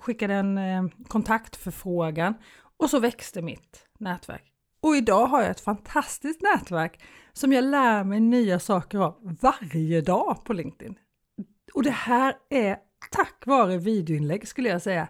skickade 0.00 0.34
en 0.34 0.58
eh, 0.58 0.84
kontaktförfrågan 1.08 2.34
och 2.76 2.90
så 2.90 2.98
växte 2.98 3.42
mitt 3.42 3.86
nätverk. 3.98 4.52
Och 4.80 4.96
idag 4.96 5.26
har 5.26 5.40
jag 5.40 5.50
ett 5.50 5.60
fantastiskt 5.60 6.42
nätverk 6.42 7.02
som 7.32 7.52
jag 7.52 7.64
lär 7.64 8.04
mig 8.04 8.20
nya 8.20 8.58
saker 8.58 8.98
av 8.98 9.36
varje 9.40 10.00
dag 10.00 10.44
på 10.44 10.52
LinkedIn. 10.52 10.94
Och 11.74 11.82
det 11.82 11.90
här 11.90 12.34
är 12.50 12.76
tack 13.10 13.46
vare 13.46 13.78
videoinlägg 13.78 14.48
skulle 14.48 14.68
jag 14.68 14.82
säga 14.82 15.08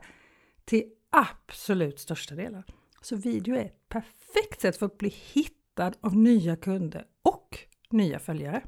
till 0.64 0.85
absolut 1.11 2.00
största 2.00 2.35
delen. 2.35 2.62
Så 3.02 3.16
video 3.16 3.54
är 3.54 3.64
ett 3.64 3.88
perfekt 3.88 4.61
sätt 4.61 4.76
för 4.76 4.87
att 4.87 4.99
bli 4.99 5.14
hittad 5.32 5.92
av 6.00 6.16
nya 6.16 6.56
kunder 6.56 7.06
och 7.23 7.59
nya 7.90 8.18
följare. 8.18 8.62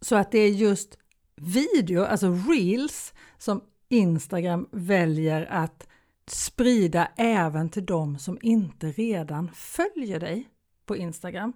Så 0.00 0.16
att 0.16 0.32
det 0.32 0.38
är 0.38 0.48
just 0.48 0.98
video, 1.36 2.04
alltså 2.04 2.38
reels, 2.48 3.14
som 3.38 3.64
Instagram 3.88 4.68
väljer 4.72 5.46
att 5.46 5.88
sprida 6.26 7.08
även 7.16 7.68
till 7.68 7.86
de 7.86 8.18
som 8.18 8.38
inte 8.42 8.86
redan 8.92 9.50
följer 9.54 10.20
dig 10.20 10.48
på 10.86 10.96
Instagram. 10.96 11.52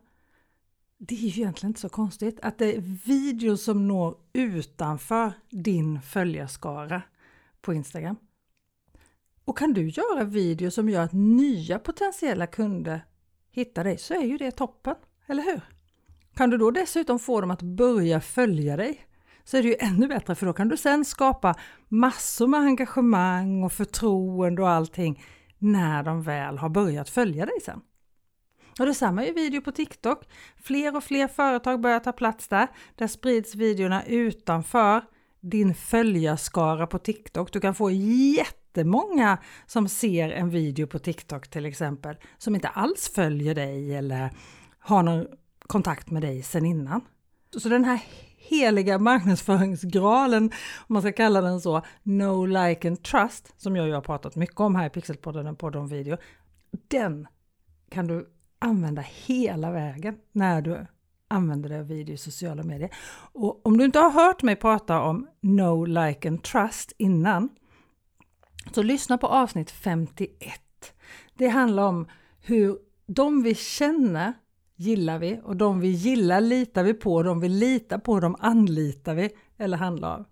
Det 0.98 1.14
är 1.14 1.28
ju 1.28 1.42
egentligen 1.42 1.70
inte 1.70 1.80
så 1.80 1.88
konstigt 1.88 2.40
att 2.40 2.58
det 2.58 2.76
är 2.76 2.80
videos 3.06 3.64
som 3.64 3.88
når 3.88 4.16
utanför 4.32 5.32
din 5.50 6.02
följarskara 6.02 7.02
på 7.60 7.74
Instagram. 7.74 8.16
Och 9.46 9.58
kan 9.58 9.72
du 9.72 9.88
göra 9.88 10.24
videos 10.24 10.74
som 10.74 10.88
gör 10.88 11.02
att 11.02 11.12
nya 11.12 11.78
potentiella 11.78 12.46
kunder 12.46 13.04
hittar 13.50 13.84
dig 13.84 13.98
så 13.98 14.14
är 14.14 14.24
ju 14.24 14.38
det 14.38 14.50
toppen, 14.50 14.94
eller 15.26 15.42
hur? 15.42 15.60
Kan 16.34 16.50
du 16.50 16.58
då 16.58 16.70
dessutom 16.70 17.18
få 17.18 17.40
dem 17.40 17.50
att 17.50 17.62
börja 17.62 18.20
följa 18.20 18.76
dig 18.76 19.06
så 19.44 19.56
är 19.56 19.62
det 19.62 19.68
ju 19.68 19.76
ännu 19.78 20.08
bättre 20.08 20.34
för 20.34 20.46
då 20.46 20.52
kan 20.52 20.68
du 20.68 20.76
sen 20.76 21.04
skapa 21.04 21.54
massor 21.88 22.46
med 22.46 22.60
engagemang 22.60 23.62
och 23.62 23.72
förtroende 23.72 24.62
och 24.62 24.68
allting 24.68 25.24
när 25.58 26.02
de 26.02 26.22
väl 26.22 26.58
har 26.58 26.68
börjat 26.68 27.10
följa 27.10 27.46
dig 27.46 27.60
sen. 27.64 27.80
Och 28.78 28.86
detsamma 28.86 29.24
är 29.24 29.32
video 29.32 29.60
på 29.60 29.72
TikTok. 29.72 30.24
Fler 30.62 30.96
och 30.96 31.04
fler 31.04 31.28
företag 31.28 31.80
börjar 31.80 32.00
ta 32.00 32.12
plats 32.12 32.48
där. 32.48 32.68
Där 32.94 33.06
sprids 33.06 33.54
videorna 33.54 34.04
utanför 34.04 35.04
din 35.40 35.74
följarskara 35.74 36.86
på 36.86 36.98
TikTok. 36.98 37.52
Du 37.52 37.60
kan 37.60 37.74
få 37.74 37.90
jätte 37.90 38.65
jättemånga 38.76 39.38
som 39.66 39.88
ser 39.88 40.30
en 40.30 40.50
video 40.50 40.86
på 40.86 40.98
TikTok 40.98 41.48
till 41.48 41.66
exempel, 41.66 42.16
som 42.38 42.54
inte 42.54 42.68
alls 42.68 43.08
följer 43.14 43.54
dig 43.54 43.94
eller 43.94 44.30
har 44.78 45.02
någon 45.02 45.26
kontakt 45.66 46.10
med 46.10 46.22
dig 46.22 46.42
sen 46.42 46.66
innan. 46.66 47.00
Så 47.56 47.68
den 47.68 47.84
här 47.84 48.00
heliga 48.36 48.98
marknadsföringsgralen, 48.98 50.44
om 50.88 50.94
man 50.94 51.02
ska 51.02 51.12
kalla 51.12 51.40
den 51.40 51.60
så, 51.60 51.82
No 52.02 52.46
Like 52.46 52.88
and 52.88 53.02
Trust, 53.02 53.54
som 53.56 53.76
jag 53.76 53.94
har 53.94 54.00
pratat 54.00 54.36
mycket 54.36 54.60
om 54.60 54.74
här 54.74 54.86
i 54.86 54.90
Pixelpodden, 54.90 55.46
en 55.46 55.56
podd 55.56 55.76
om 55.76 55.88
video, 55.88 56.16
den 56.88 57.26
kan 57.90 58.06
du 58.06 58.28
använda 58.58 59.02
hela 59.26 59.70
vägen 59.70 60.16
när 60.32 60.62
du 60.62 60.86
använder 61.28 61.68
dig 61.68 61.78
av 61.78 61.86
video 61.86 62.14
i 62.14 62.18
sociala 62.18 62.62
medier. 62.62 62.90
Och 63.32 63.66
om 63.66 63.78
du 63.78 63.84
inte 63.84 63.98
har 63.98 64.10
hört 64.10 64.42
mig 64.42 64.56
prata 64.56 65.00
om 65.00 65.26
No 65.40 65.84
Like 65.84 66.28
and 66.28 66.42
Trust 66.42 66.92
innan, 66.98 67.48
så 68.72 68.82
lyssna 68.82 69.18
på 69.18 69.26
avsnitt 69.26 69.70
51. 69.70 70.60
Det 71.34 71.48
handlar 71.48 71.82
om 71.82 72.08
hur 72.40 72.78
de 73.06 73.42
vi 73.42 73.54
känner 73.54 74.32
gillar 74.76 75.18
vi 75.18 75.40
och 75.44 75.56
de 75.56 75.80
vi 75.80 75.88
gillar 75.88 76.40
litar 76.40 76.82
vi 76.82 76.94
på, 76.94 77.22
de 77.22 77.40
vi 77.40 77.48
litar 77.48 77.98
på 77.98 78.20
de 78.20 78.36
anlitar 78.38 79.14
vi 79.14 79.30
eller 79.58 79.76
handlar 79.76 80.14
av. 80.14 80.24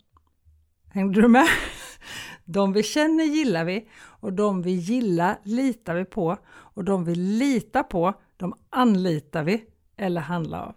Hängde 0.90 1.22
du 1.22 1.28
med? 1.28 1.46
De 2.44 2.72
vi 2.72 2.82
känner 2.82 3.24
gillar 3.24 3.64
vi 3.64 3.88
och 3.96 4.32
de 4.32 4.62
vi 4.62 4.70
gillar 4.70 5.38
litar 5.42 5.94
vi 5.94 6.04
på 6.04 6.36
och 6.46 6.84
de 6.84 7.04
vi 7.04 7.14
litar 7.14 7.82
på 7.82 8.14
de 8.36 8.54
anlitar 8.70 9.44
vi 9.44 9.64
eller 9.96 10.20
handlar 10.20 10.62
av. 10.62 10.74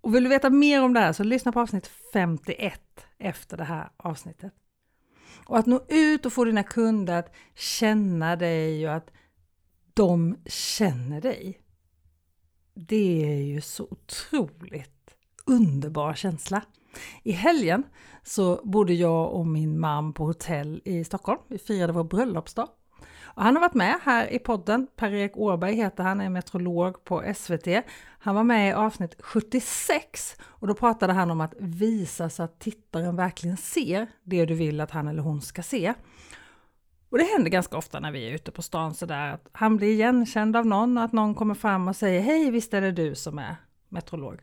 Och 0.00 0.14
vill 0.14 0.24
du 0.24 0.28
veta 0.30 0.50
mer 0.50 0.82
om 0.82 0.92
det 0.92 1.00
här 1.00 1.12
så 1.12 1.24
lyssna 1.24 1.52
på 1.52 1.60
avsnitt 1.60 1.90
51 2.12 2.80
efter 3.18 3.56
det 3.56 3.64
här 3.64 3.90
avsnittet. 3.96 4.52
Och 5.46 5.58
att 5.58 5.66
nå 5.66 5.84
ut 5.88 6.26
och 6.26 6.32
få 6.32 6.44
dina 6.44 6.62
kunder 6.62 7.18
att 7.18 7.34
känna 7.54 8.36
dig 8.36 8.88
och 8.88 8.94
att 8.94 9.10
de 9.94 10.36
känner 10.46 11.20
dig 11.20 11.60
det 12.86 13.32
är 13.32 13.42
ju 13.42 13.60
så 13.60 13.84
otroligt 13.90 15.16
underbar 15.46 16.14
känsla. 16.14 16.62
I 17.22 17.32
helgen 17.32 17.82
så 18.24 18.60
bodde 18.64 18.94
jag 18.94 19.32
och 19.32 19.46
min 19.46 19.80
man 19.80 20.12
på 20.12 20.24
hotell 20.24 20.82
i 20.84 21.04
Stockholm. 21.04 21.40
Vi 21.48 21.58
firade 21.58 21.92
vår 21.92 22.04
bröllopsdag. 22.04 22.68
Och 23.34 23.42
han 23.42 23.56
har 23.56 23.60
varit 23.60 23.74
med 23.74 23.98
här 24.02 24.32
i 24.32 24.38
podden. 24.38 24.86
Per-Erik 24.96 25.36
Åberg 25.36 25.74
heter 25.74 26.02
han, 26.02 26.20
är 26.20 26.28
meteorolog 26.28 27.04
på 27.04 27.32
SVT. 27.36 27.68
Han 28.18 28.34
var 28.34 28.44
med 28.44 28.70
i 28.70 28.72
avsnitt 28.72 29.14
76 29.18 30.36
och 30.42 30.66
då 30.66 30.74
pratade 30.74 31.12
han 31.12 31.30
om 31.30 31.40
att 31.40 31.54
visa 31.58 32.30
så 32.30 32.42
att 32.42 32.60
tittaren 32.60 33.16
verkligen 33.16 33.56
ser 33.56 34.06
det 34.24 34.44
du 34.44 34.54
vill 34.54 34.80
att 34.80 34.90
han 34.90 35.08
eller 35.08 35.22
hon 35.22 35.40
ska 35.40 35.62
se. 35.62 35.94
Och 37.10 37.18
det 37.18 37.24
händer 37.24 37.50
ganska 37.50 37.76
ofta 37.76 38.00
när 38.00 38.12
vi 38.12 38.28
är 38.28 38.34
ute 38.34 38.50
på 38.50 38.62
stan 38.62 38.94
sådär 38.94 39.32
att 39.32 39.48
han 39.52 39.76
blir 39.76 39.88
igenkänd 39.88 40.56
av 40.56 40.66
någon 40.66 40.98
och 40.98 41.04
att 41.04 41.12
någon 41.12 41.34
kommer 41.34 41.54
fram 41.54 41.88
och 41.88 41.96
säger 41.96 42.20
Hej, 42.20 42.50
visst 42.50 42.74
är 42.74 42.80
det 42.80 42.92
du 42.92 43.14
som 43.14 43.38
är 43.38 43.56
meteorolog? 43.88 44.40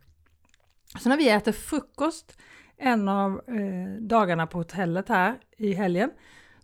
Så 0.99 1.09
när 1.09 1.17
vi 1.17 1.29
äter 1.29 1.51
frukost 1.51 2.37
en 2.77 3.09
av 3.09 3.41
eh, 3.47 4.01
dagarna 4.01 4.47
på 4.47 4.57
hotellet 4.57 5.09
här 5.09 5.35
i 5.57 5.73
helgen 5.73 6.11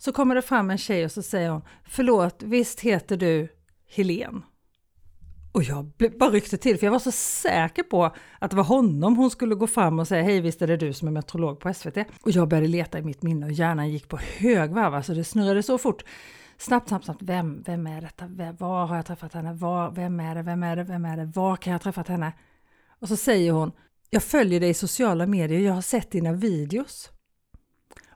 så 0.02 0.12
kommer 0.12 0.36
det 0.36 0.42
fram 0.42 0.70
en 0.70 0.78
tjej 0.78 1.06
och 1.06 1.12
så 1.12 1.22
säger 1.22 1.50
hon 1.50 1.62
Förlåt, 1.84 2.44
visst 2.44 2.80
heter 2.80 3.18
du 3.18 3.48
Helen? 3.88 4.44
Och 5.52 5.64
jag 5.64 5.92
bara 6.20 6.30
ryckte 6.30 6.58
till 6.58 6.78
för 6.78 6.86
jag 6.86 6.92
var 6.92 7.00
så 7.00 7.12
säker 7.12 7.84
på 7.84 8.16
att 8.40 8.52
det 8.52 8.58
var 8.58 8.64
honom 8.64 9.16
hon 9.18 9.30
skulle 9.30 9.56
gå 9.56 9.68
fram 9.68 10.00
och 10.00 10.08
säga 10.08 10.24
hej 10.24 10.42
visst 10.42 10.62
är 10.62 10.68
det 10.68 10.78
du 10.78 10.94
som 10.94 11.08
är 11.08 11.12
meteorolog 11.12 11.60
på 11.60 11.74
SVT. 11.74 11.98
Och 12.22 12.32
jag 12.32 12.48
började 12.48 12.68
leta 12.68 13.00
i 13.00 13.02
mitt 13.02 13.24
minne 13.24 13.46
och 13.46 13.52
hjärnan 13.52 13.90
gick 13.90 14.08
på 14.08 14.18
högvarv, 14.18 14.94
alltså 14.94 15.14
det 15.14 15.24
snurrade 15.24 15.64
så 15.64 15.78
fort. 15.78 16.04
Snabbt, 16.58 16.88
snabbt, 16.88 17.06
snabbt. 17.06 17.22
Vem, 17.22 17.64
vem 17.64 17.88
är 17.88 18.02
detta? 18.02 18.28
Vem, 18.28 18.56
var 18.56 18.86
har 18.86 18.96
jag 18.96 19.06
träffat 19.06 19.34
henne? 19.34 19.54
Var, 19.54 19.92
vem 19.92 20.20
är 20.20 20.36
det? 20.36 20.42
Vem 20.42 20.64
är 20.64 20.76
det? 20.76 20.84
Vem 20.84 21.06
är 21.06 21.18
det? 21.18 21.26
Var 21.26 21.56
kan 21.56 21.72
jag 21.72 21.80
ha 21.80 21.84
träffat 21.84 22.08
henne? 22.08 22.34
Och 23.00 23.08
så 23.08 23.16
säger 23.16 23.52
hon, 23.52 23.72
jag 24.10 24.24
följer 24.24 24.60
dig 24.60 24.70
i 24.70 24.74
sociala 24.74 25.26
medier, 25.26 25.60
jag 25.60 25.74
har 25.74 25.82
sett 25.82 26.12
dina 26.12 26.34
videos. 26.34 27.12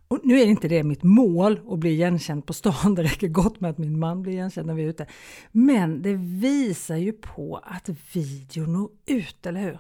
Och 0.08 0.20
nu 0.24 0.40
är 0.40 0.46
inte 0.46 0.68
det 0.68 0.84
mitt 0.84 1.04
mål 1.04 1.60
att 1.70 1.80
bli 1.80 1.90
igenkänd 1.90 2.46
på 2.46 2.54
stan, 2.54 2.96
det 2.96 3.04
räcker 3.04 3.28
gott 3.28 3.60
med 3.60 3.72
att 3.72 3.78
min 3.78 4.00
man 4.00 4.22
blir 4.22 4.34
igenkänd 4.34 4.68
när 4.68 4.74
vi 4.74 4.84
är 4.84 4.88
ute. 4.88 5.08
Men 5.52 6.02
det 6.02 6.14
visar 6.16 6.96
ju 6.96 7.12
på 7.12 7.62
att 7.64 7.90
videon 8.14 8.74
når 8.74 8.90
ut, 9.06 9.46
eller 9.46 9.62
hur? 9.62 9.80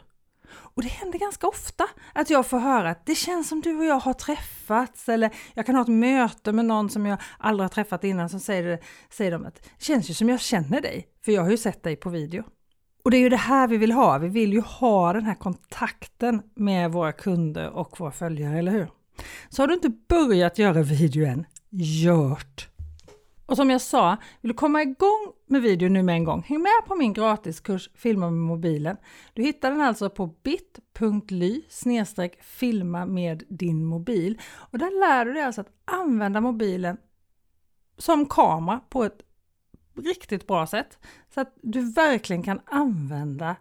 Och 0.50 0.82
det 0.82 0.88
händer 0.88 1.20
ganska 1.20 1.48
ofta 1.48 1.84
att 2.14 2.30
jag 2.30 2.48
får 2.48 2.60
höra 2.60 2.90
att 2.90 3.06
det 3.06 3.16
känns 3.16 3.50
som 3.50 3.62
du 3.62 3.78
och 3.78 3.86
jag 3.86 4.00
har 4.00 4.14
träffats 4.14 5.10
eller 5.10 5.32
jag 5.54 5.66
kan 5.66 5.76
ha 5.76 5.82
ett 5.82 5.88
möte 5.88 6.52
med 6.52 6.66
någon 6.66 6.90
som 6.90 7.06
jag 7.06 7.20
aldrig 7.38 7.64
har 7.64 7.70
träffat 7.70 8.04
innan 8.04 8.30
som 8.30 8.40
säger, 8.40 8.80
säger 9.10 9.32
de 9.32 9.46
att 9.46 9.56
det 9.56 9.84
känns 9.84 10.10
ju 10.10 10.14
som 10.14 10.30
jag 10.30 10.40
känner 10.40 10.82
dig 10.82 11.08
för 11.26 11.32
jag 11.32 11.42
har 11.42 11.50
ju 11.50 11.58
sett 11.58 11.84
dig 11.84 11.96
på 11.96 12.10
video. 12.10 12.44
Och 13.04 13.12
det 13.12 13.18
är 13.18 13.22
ju 13.22 13.30
det 13.30 13.38
här 13.38 13.68
vi 13.68 13.78
vill 13.78 13.92
ha, 13.92 14.18
vi 14.18 14.28
vill 14.28 14.54
ju 14.54 14.62
ha 14.62 15.14
den 15.14 15.24
här 15.24 15.36
kontakten 15.36 16.42
med 16.56 16.92
våra 16.92 17.12
kunder 17.12 17.70
och 17.70 18.00
våra 18.00 18.12
följare, 18.12 18.60
eller 18.60 18.72
hur? 18.72 18.88
Så 19.50 19.62
har 19.62 19.68
du 19.68 19.74
inte 19.74 19.90
börjat 19.90 20.60
göra 20.60 20.82
video 20.82 21.26
än, 21.26 21.46
gjort! 21.70 22.70
Och 23.46 23.56
som 23.56 23.70
jag 23.70 23.82
sa, 23.82 24.18
vill 24.42 24.52
du 24.52 24.58
komma 24.58 24.82
igång 24.82 25.34
med 25.48 25.62
video 25.62 25.90
nu 25.90 26.04
med 26.04 26.16
en 26.16 26.24
gång, 26.24 26.42
häng 26.48 26.62
med 26.62 26.86
på 26.88 26.96
min 26.96 27.14
gratiskurs 27.14 27.90
Filma 27.96 28.30
med 28.30 28.42
mobilen. 28.42 28.98
Du 29.34 29.44
hittar 29.44 29.72
den 29.72 29.82
alltså 29.82 30.10
på 30.10 30.28
bit.ly 30.44 31.62
filma 32.42 33.06
med 33.06 33.44
din 33.50 33.86
mobil. 33.86 34.42
Och 34.54 34.78
där 34.78 35.00
lär 35.00 35.26
du 35.26 35.34
dig 35.34 35.44
alltså 35.44 35.62
att 35.62 35.72
använda 35.86 36.42
mobilen 36.42 36.98
som 37.98 38.26
kamera 38.26 38.80
på 38.90 39.04
ett 39.04 39.22
riktigt 39.98 40.48
bra 40.48 40.68
sätt. 40.68 41.00
Så 41.34 41.42
att 41.42 41.58
du 41.62 41.92
verkligen 41.92 42.44
kan 42.44 42.60
använda 42.66 43.56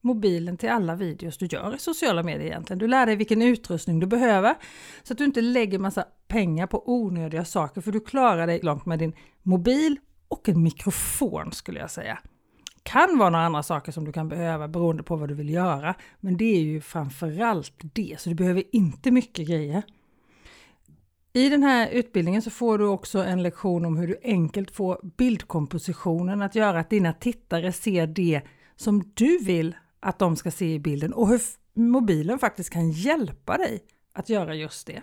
mobilen 0.00 0.56
till 0.56 0.70
alla 0.70 0.94
videos 0.94 1.38
du 1.38 1.46
gör 1.46 1.74
i 1.74 1.78
sociala 1.78 2.22
medier 2.22 2.46
egentligen. 2.46 2.78
Du 2.78 2.88
lär 2.88 3.06
dig 3.06 3.16
vilken 3.16 3.42
utrustning 3.42 4.00
du 4.00 4.06
behöver 4.06 4.54
så 5.02 5.12
att 5.12 5.18
du 5.18 5.24
inte 5.24 5.40
lägger 5.40 5.78
massa 5.78 6.04
pengar 6.28 6.66
på 6.66 6.92
onödiga 6.92 7.44
saker 7.44 7.80
för 7.80 7.92
du 7.92 8.00
klarar 8.00 8.46
dig 8.46 8.60
långt 8.62 8.86
med 8.86 8.98
din 8.98 9.12
mobil 9.42 9.96
och 10.28 10.48
en 10.48 10.62
mikrofon 10.62 11.52
skulle 11.52 11.80
jag 11.80 11.90
säga. 11.90 12.18
Kan 12.82 13.18
vara 13.18 13.30
några 13.30 13.44
andra 13.44 13.62
saker 13.62 13.92
som 13.92 14.04
du 14.04 14.12
kan 14.12 14.28
behöva 14.28 14.68
beroende 14.68 15.02
på 15.02 15.16
vad 15.16 15.28
du 15.28 15.34
vill 15.34 15.50
göra, 15.50 15.94
men 16.20 16.36
det 16.36 16.56
är 16.56 16.60
ju 16.60 16.80
framförallt 16.80 17.74
det, 17.80 18.16
så 18.18 18.28
du 18.28 18.34
behöver 18.34 18.62
inte 18.72 19.10
mycket 19.10 19.48
grejer. 19.48 19.82
I 21.32 21.48
den 21.48 21.62
här 21.62 21.88
utbildningen 21.88 22.42
så 22.42 22.50
får 22.50 22.78
du 22.78 22.86
också 22.86 23.18
en 23.24 23.42
lektion 23.42 23.84
om 23.84 23.96
hur 23.96 24.06
du 24.06 24.16
enkelt 24.22 24.70
får 24.70 25.00
bildkompositionen 25.16 26.42
att 26.42 26.54
göra 26.54 26.80
att 26.80 26.90
dina 26.90 27.12
tittare 27.12 27.72
ser 27.72 28.06
det 28.06 28.42
som 28.76 29.12
du 29.14 29.38
vill 29.38 29.76
att 30.00 30.18
de 30.18 30.36
ska 30.36 30.50
se 30.50 30.74
i 30.74 30.78
bilden 30.78 31.12
och 31.12 31.28
hur 31.28 31.40
mobilen 31.74 32.38
faktiskt 32.38 32.70
kan 32.70 32.90
hjälpa 32.90 33.56
dig 33.56 33.80
att 34.12 34.28
göra 34.28 34.54
just 34.54 34.86
det. 34.86 35.02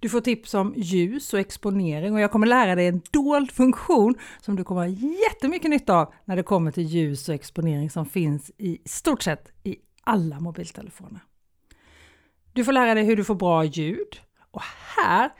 Du 0.00 0.08
får 0.08 0.20
tips 0.20 0.54
om 0.54 0.74
ljus 0.76 1.32
och 1.32 1.40
exponering 1.40 2.14
och 2.14 2.20
jag 2.20 2.30
kommer 2.30 2.46
lära 2.46 2.74
dig 2.74 2.86
en 2.86 3.02
dold 3.10 3.50
funktion 3.50 4.14
som 4.40 4.56
du 4.56 4.64
kommer 4.64 4.80
ha 4.80 4.88
jättemycket 5.30 5.70
nytta 5.70 5.94
av 5.94 6.14
när 6.24 6.36
det 6.36 6.42
kommer 6.42 6.70
till 6.70 6.82
ljus 6.82 7.28
och 7.28 7.34
exponering 7.34 7.90
som 7.90 8.06
finns 8.06 8.50
i 8.58 8.78
stort 8.84 9.22
sett 9.22 9.52
i 9.62 9.76
alla 10.02 10.40
mobiltelefoner. 10.40 11.20
Du 12.52 12.64
får 12.64 12.72
lära 12.72 12.94
dig 12.94 13.04
hur 13.04 13.16
du 13.16 13.24
får 13.24 13.34
bra 13.34 13.64
ljud 13.64 14.20
och 14.50 14.62
här 14.96 15.30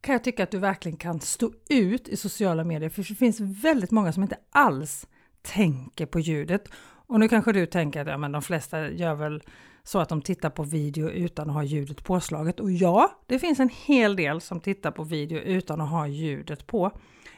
kan 0.00 0.12
jag 0.12 0.24
tycka 0.24 0.42
att 0.42 0.50
du 0.50 0.58
verkligen 0.58 0.98
kan 0.98 1.20
stå 1.20 1.52
ut 1.68 2.08
i 2.08 2.16
sociala 2.16 2.64
medier 2.64 2.90
för 2.90 3.02
det 3.08 3.14
finns 3.14 3.40
väldigt 3.40 3.90
många 3.90 4.12
som 4.12 4.22
inte 4.22 4.38
alls 4.50 5.06
tänker 5.42 6.06
på 6.06 6.20
ljudet 6.20 6.68
och 7.06 7.20
nu 7.20 7.28
kanske 7.28 7.52
du 7.52 7.66
tänker 7.66 8.00
att 8.00 8.06
ja, 8.06 8.16
men 8.16 8.32
de 8.32 8.42
flesta 8.42 8.90
gör 8.90 9.14
väl 9.14 9.42
så 9.82 9.98
att 9.98 10.08
de 10.08 10.22
tittar 10.22 10.50
på 10.50 10.62
video 10.62 11.10
utan 11.10 11.48
att 11.50 11.54
ha 11.54 11.62
ljudet 11.62 12.04
påslaget. 12.04 12.60
Och 12.60 12.72
ja, 12.72 13.22
det 13.26 13.38
finns 13.38 13.60
en 13.60 13.70
hel 13.86 14.16
del 14.16 14.40
som 14.40 14.60
tittar 14.60 14.90
på 14.90 15.04
video 15.04 15.38
utan 15.38 15.80
att 15.80 15.90
ha 15.90 16.06
ljudet 16.06 16.66
på. 16.66 16.90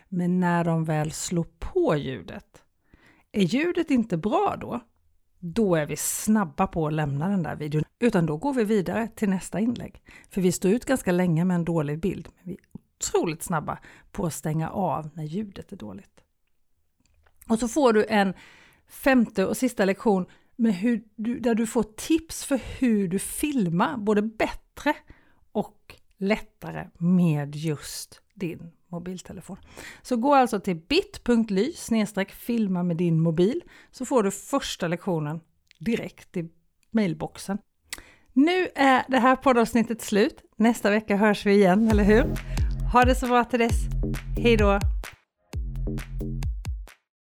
Men 0.09 0.40
när 0.40 0.64
de 0.64 0.85
väl 0.85 1.12
slår 1.12 1.47
på 1.59 1.97
ljudet, 1.97 2.64
är 3.33 3.42
ljudet 3.42 3.90
inte 3.90 4.16
bra 4.16 4.56
då? 4.61 4.80
Då 5.38 5.75
är 5.75 5.87
vi 5.87 5.97
snabba 5.97 6.66
på 6.66 6.87
att 6.87 6.92
lämna 6.92 7.28
den 7.28 7.42
där 7.42 7.56
videon, 7.56 7.85
utan 7.99 8.26
då 8.26 8.37
går 8.37 8.54
vi 8.54 8.64
vidare 8.64 9.09
till 9.14 9.28
nästa 9.28 9.61
inlägg. 9.61 10.02
För 10.30 10.40
vi 10.40 10.52
står 10.52 10.71
ut 10.71 10.85
ganska 10.85 11.12
länge 11.12 11.44
med 11.44 11.54
en 11.54 11.64
dålig 11.64 12.00
bild, 12.00 12.28
men 12.35 12.44
vi 12.44 12.52
är 12.52 12.59
otroligt 12.73 13.42
snabba 13.42 13.78
på 14.12 14.26
att 14.26 14.35
stänga 14.35 14.71
av 14.71 15.11
när 15.14 15.25
ljudet 15.25 15.73
är 15.73 15.76
dåligt. 15.76 16.21
Och 17.49 17.59
så 17.59 17.68
får 17.68 17.92
du 17.92 18.04
en 18.09 18.35
femte 18.94 19.46
och 19.46 19.56
sista 19.56 19.84
lektion 19.84 20.26
med 20.56 20.74
hur 20.74 21.02
du, 21.16 21.40
där 21.40 21.54
du 21.54 21.66
får 21.66 21.82
tips 21.82 22.44
för 22.44 22.60
hur 22.78 23.08
du 23.08 23.18
filmar 23.18 23.96
både 23.96 24.22
bättre 24.22 24.94
och 25.52 25.94
lättare 26.16 26.88
med 26.98 27.56
just 27.56 28.20
din 28.34 28.70
mobiltelefon. 28.88 29.56
Så 30.02 30.16
gå 30.16 30.34
alltså 30.34 30.60
till 30.60 30.76
bit.ly 30.76 31.72
filma 32.28 32.82
med 32.82 32.96
din 32.96 33.20
mobil 33.20 33.62
så 33.90 34.06
får 34.06 34.22
du 34.22 34.30
första 34.30 34.88
lektionen 34.88 35.40
direkt 35.78 36.36
i 36.36 36.48
mailboxen. 36.90 37.58
Nu 38.32 38.68
är 38.74 39.04
det 39.08 39.18
här 39.18 39.36
poddavsnittet 39.36 40.02
slut. 40.02 40.42
Nästa 40.56 40.90
vecka 40.90 41.16
hörs 41.16 41.46
vi 41.46 41.52
igen, 41.52 41.88
eller 41.88 42.04
hur? 42.04 42.24
Ha 42.92 43.04
det 43.04 43.14
så 43.14 43.26
bra 43.26 43.44
till 43.44 43.58
dess. 43.58 43.76
Hej 44.36 44.56
då! 44.56 44.80